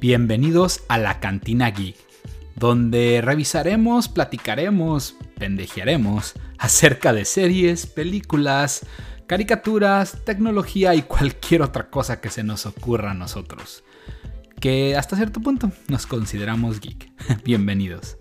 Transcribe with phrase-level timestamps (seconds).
[0.00, 1.96] Bienvenidos a la Cantina Geek,
[2.54, 8.86] donde revisaremos, platicaremos, pendejearemos acerca de series, películas,
[9.26, 13.82] caricaturas, tecnología y cualquier otra cosa que se nos ocurra a nosotros.
[14.60, 17.10] Que hasta cierto punto nos consideramos geek.
[17.44, 18.18] Bienvenidos.